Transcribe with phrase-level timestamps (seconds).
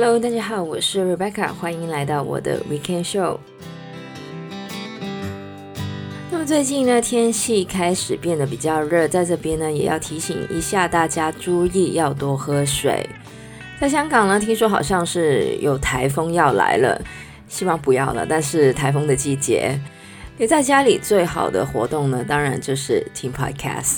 [0.00, 3.36] Hello，大家好，我是 Rebecca，欢迎来到我的 Weekend Show。
[6.30, 13.10] 那么最近呢，天气开始变得比较热，在这边呢，也要提醒一下大家，注意要多喝水。
[13.80, 17.02] 在香港呢，听说好像是有台风要来了，
[17.48, 18.24] 希望不要了。
[18.24, 19.76] 但是台风的季节，
[20.36, 23.96] 留在家里最好的活动呢，当然就是听 Podcast。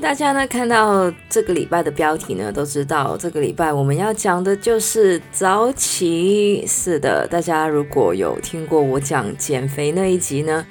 [0.00, 6.64] 大家呢看到这个礼拜的标题呢，都知道这个礼拜我们要讲的就是早起。
[6.66, 10.66] 是的，大家如果有听过我讲减肥那一集呢，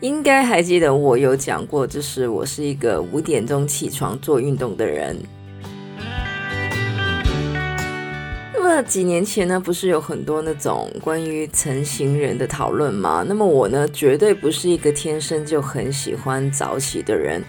[0.00, 5.14] 应该还记得我有讲过，就是我是一个五点钟起床做运动的人。
[8.54, 13.22] 那么几年前呢，不是有很多那种关于晨型人的讨论吗？
[13.28, 17.42] 那么我呢，绝对不是一个天生就很喜欢早起的人。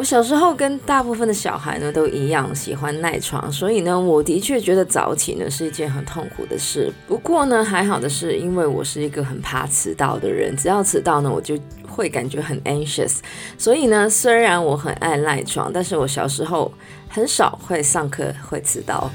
[0.00, 6.90] 我小时候跟大部分的小孩呢都一样喜欢赖床，所以呢，我的确觉得早起呢是一件很痛苦的事。
[7.06, 11.54] 不过呢，还好的是，因为我是一个很怕迟到的人，只要迟到呢，我就
[11.86, 13.18] 会感觉很 anxious。
[13.58, 16.72] 所以呢，虽然我很爱赖床，但是我小时候
[17.06, 19.10] 很少会上课会迟到。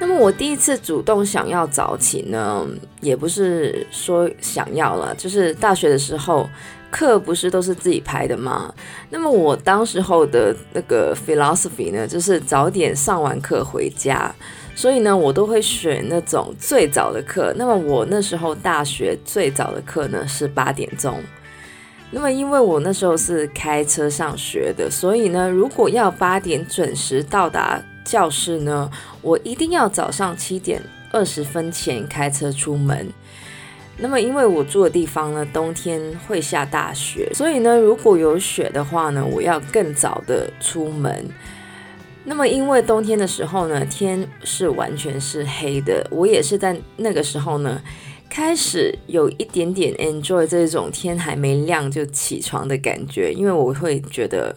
[0.00, 2.66] 那么我第一次主动想要早起呢，
[3.02, 6.48] 也不是说想要了，就是大学的时候。
[6.92, 8.72] 课不是都是自己排的吗？
[9.08, 14.32] 那么我当时候的那个 philosophy 呢，就是早点上完课回家，
[14.76, 17.52] 所以呢，我都会选那种最早的课。
[17.56, 21.18] 那么我那时候大学最早的课呢是八点钟。
[22.10, 28.90] 那么因为我那时候是开车上学的，所以呢，如果要八点准时到达教室呢，
[29.22, 33.08] 我一定要早上七点二十分前开车出门。
[33.98, 41.24] 那么，因为我住的地方呢，冬天会下大雪，所以呢，如果有雪的话呢，我要更早的出门。
[42.24, 47.80] 那么，因为冬天的时候呢，天是完全是黑的，我也是在那个时候呢，
[48.30, 54.56] 开始有一点点 enjoy 这种天还没亮就起床的感觉，因为我会觉得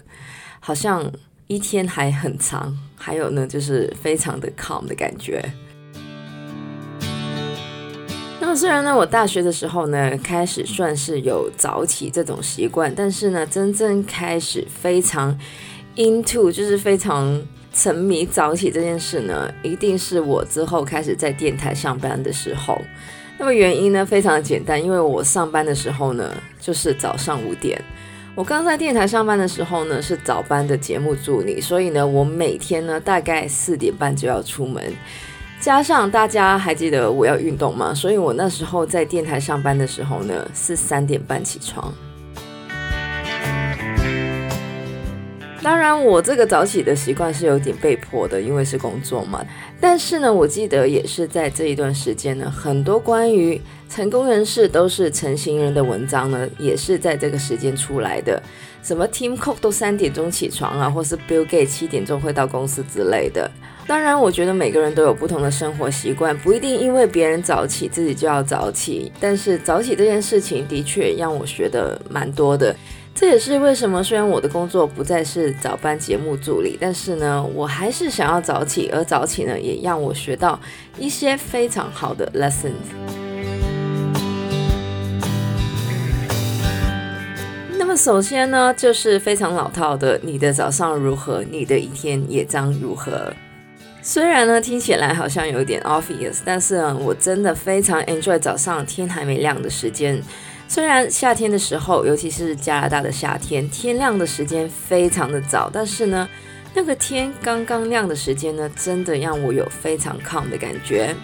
[0.59, 1.11] 好像
[1.47, 5.43] 一天还很长，还有呢，就是非常的 calm 的感觉。
[8.55, 15.37] 虽然呢，我大学的时候呢，开始算是有早起这种习惯，但是呢，真正开始非常
[15.95, 17.41] into，就是非常
[17.73, 22.79] 沉迷早起这件事呢，一定是我之后开始在电台上班的时候。
[23.37, 27.81] 那么原因呢，非常简单，因为我上班的时候呢，就是早上五点。
[28.33, 34.81] 我刚在电台上班的时候呢，是早班的节目助理，所以呢，我每天呢，大概四点半就要出门。
[35.65, 37.91] 加上大家还记得我要运动吗？
[37.91, 41.91] 所以我那时候在电台上班的时候呢，是三点半起床。
[45.63, 49.43] 当然，我这个早起的习惯是有点被迫的，因为是工作嘛。
[49.81, 53.59] 但是呢，我记得也是在这一段时间呢，很多关于
[53.89, 58.39] 成功人士都是成型人的文章呢，也是在这个时间出来的。
[58.85, 63.49] 什么 Team Cook 都三点钟起床啊，或是 Bill Gates 七点钟会到公司之类的。
[63.87, 69.11] 当然，我觉得每个人都有不同的生活习惯，不一定因为别人早起自己就要早起。
[69.19, 72.75] 但是早起这件事情的确让我学得蛮多的。
[73.15, 80.59] 这也是为什么，虽然我的工作不再是早班节目助理，但是呢，我还是想要早起，而早起呢，也让我学到
[80.99, 83.24] 一些非常好的 lessons。
[87.95, 93.31] 首先呢，就是非常老套的，你的早上如何，你的一天也将如何。
[94.01, 100.21] 虽然呢，听起来好像有点 obvious，但是呢，我真的非常 enjoy 早上天还没亮的时间。
[100.67, 106.27] 虽然夏天的时候，尤其是加拿大的夏天，天亮的时间非常的早，但是呢，
[106.73, 111.15] 那个天刚刚亮的时间呢，真的让我有非常 calm 的感觉。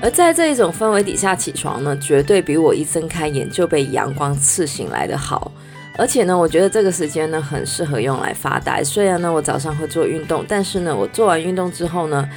[0.00, 5.50] 而在这一种氛围底下起床呢，绝对比我一睁开眼就被阳光刺醒来的好。
[5.96, 8.84] 而且呢，我觉得这个时间呢，很适合用来发呆。
[8.84, 12.28] 虽然呢，我早上会做运动，但是呢，我做完运动之后呢，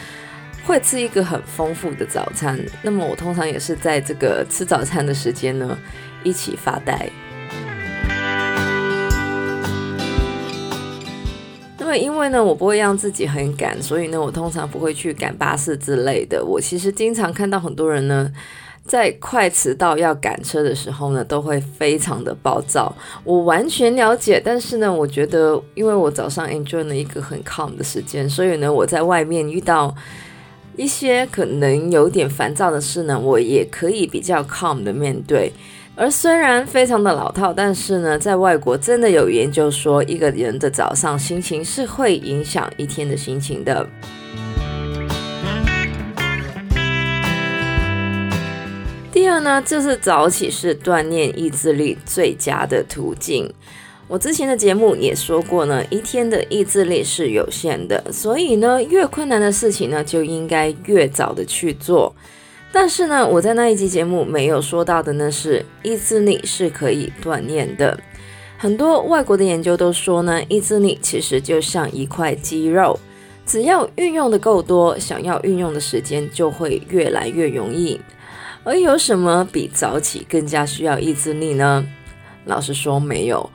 [0.66, 5.78] 会吃一个很丰富的早餐，那么我通常也是在这个吃早餐的时间呢，
[6.24, 7.08] 一起发呆。
[11.98, 16.44] 因为呢，我不会让自己很赶，所以呢，我通常不会去赶巴士之类的。
[16.44, 18.32] 我其实经常看到很多人呢，
[18.86, 22.96] 在快迟到要赶车的时候呢，都会非常的暴躁。
[23.24, 29.96] 我完全了解，但是呢，我觉得因为我早上 enjoy 了一个很 calm 的时间，所以呢，我在外面遇到。
[30.78, 35.52] 一些可能有点烦躁的事呢，我也可以比较 calm 的面对。
[36.02, 43.88] 而虽然非常的老套，但是呢，在外国真的有研究说，一个人的早上心情是会影响一天的心情的。
[49.12, 53.48] 第二呢，就是早起是锻炼意志力最佳的途径。
[54.08, 62.16] 我之前的节目也说过呢，一天的意志力是有限的，所以呢，越困难的事情呢，就应该越早的去做。
[62.74, 68.00] 但是呢，我在那一集节目没有说到的呢是，意志力是可以锻炼的。
[68.58, 72.98] 很多外国的研究都说呢，意志力其实就像一块肌肉，
[73.46, 78.00] 只要运用的够多，想要运用的时间就会越来越容易。
[78.64, 81.86] 而有什么比早起更加需要意志力呢？
[82.46, 83.50] 老实说，没有。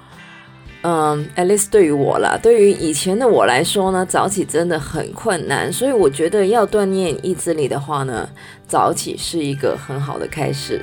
[0.88, 8.28] 嗯，at least 对于我啦，对于以前的我来说呢，早起真的很困难，所以我觉得要锻炼意志力的话呢，
[8.68, 10.80] 早起是一个很好的开始。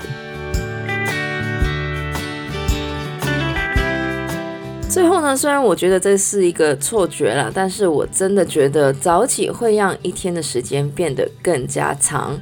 [4.89, 12.37] 最后呢，虽然我觉得这是一个错觉啦，但是我真的觉得早起会让一天的时间变得更加长。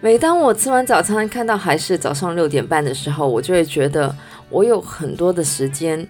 [0.00, 4.16] 每当我吃完早餐看到还是早上六点半的时候，我就会觉得
[4.48, 6.08] 我有很多的时间。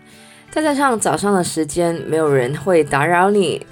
[0.50, 3.66] 再加上早上的时间，没有人会打扰你。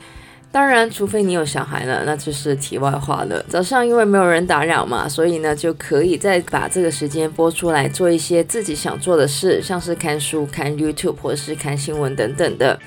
[0.53, 3.45] 当然，除非你有小孩了，那就是题外话了。
[3.49, 12.79] 早上因为没有人打扰嘛，所以呢，就可以再把这个时间播出来做一些自己想做的事，像是看书、看 YouTube 或是看新闻等等的。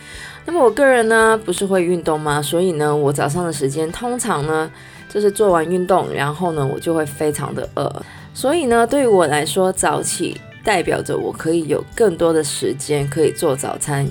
[0.45, 2.41] 那么我个人呢，不是会运动吗？
[2.41, 4.71] 所以呢，我早上的时间通常呢，
[5.09, 7.93] 就是做完运动，然后呢，我就会非常的饿。
[8.33, 10.39] 所以呢，对于我来说，早起。
[10.67, 14.05] 代表着我可以有更多的时间可以做早餐，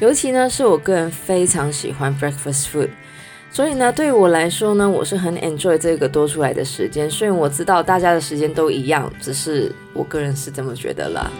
[0.00, 2.90] 尤其呢是我个人非常喜欢 breakfast food，
[3.50, 7.10] 所以呢对我来说呢，我是很 enjoy 这个多出来的时间。
[7.10, 11.30] 虽然我知道大家的时间都一样，只是我个人是这么觉得啦。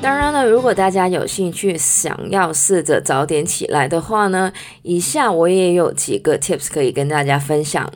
[0.00, 4.52] 当然了，如果大家有兴趣想要试着早点起来的话呢，
[4.82, 7.92] 以下我也有几个 tips 可以跟大家分享。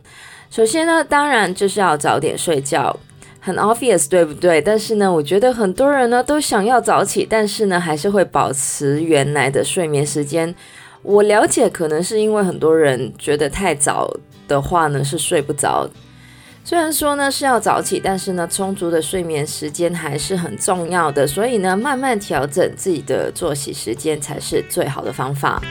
[0.51, 2.99] 首先呢，当然就是要早点睡觉。
[3.47, 4.61] 很 obvious，对不对？
[4.61, 10.53] 但是呢，我觉得很多人呢都想要早起，但是呢还是会保持原来的睡眠时间。
[11.03, 14.13] 我了解，可能是因为很多人觉得太早
[14.49, 15.89] 的话呢是睡不着。
[16.65, 21.25] 虽然说呢是要早起，但是呢充足的睡眠时间还是很重要的。
[21.25, 25.63] 所以呢，慢慢调整自己的作息时间才是最好的方法。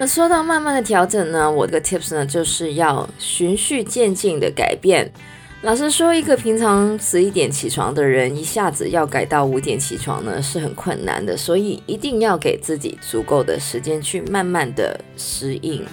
[0.00, 5.12] 那说到慢慢的调整呢，我这个 tips 呢就是要循序渐进的改变。
[5.60, 15.84] 老实说，一个平常十一点起床的人，一下子要改到五点起床呢是很困难的，所以一定要给自己足够的时间去慢慢的适应。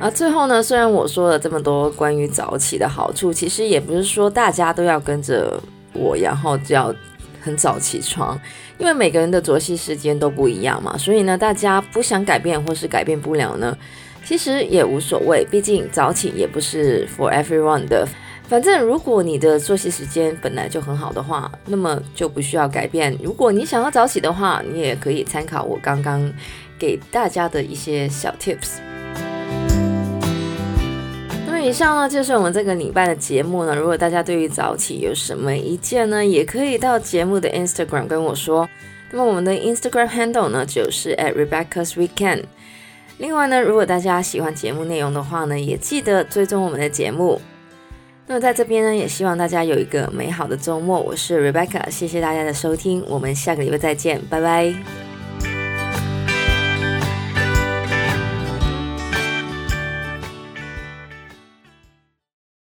[0.00, 5.62] 而最后呢，虽然我说了这么多关于早起的好处，其实也不是说大家都要跟着
[5.92, 6.94] 我，然后就要。
[7.40, 8.40] 很早起床，
[8.78, 13.76] 因为每个人的作息时间都不一样嘛，所以呢，大家不想改变或是改变不了呢，
[14.24, 18.06] 其实也无所谓，毕竟早起也不是 for everyone 的。
[18.48, 23.14] 反正如果你的作息时间本来就很好的话，那么就不需要改变。
[23.22, 26.32] 如果你想要早起的话，你也可以参考我刚刚
[26.78, 28.87] 给大家的一些小 tips。
[31.60, 33.74] 以上呢就是我们这个礼拜的节目呢。
[33.74, 38.68] 如果大家对于早起有什么意见呢，也可以到节目的 Instagram 跟我说。
[39.10, 42.44] 那么我们的 Instagram handle 呢就是 at Rebecca's Weekend。
[43.18, 47.40] 另外呢，如果大家喜欢节目内容的话呢，也记得追踪我们的节目。
[48.26, 51.00] 那么在这边呢，也希望大家有一个美好的周末。
[51.00, 55.07] 我是 Rebecca，谢谢大家的收听，我们下个礼拜再见，拜拜。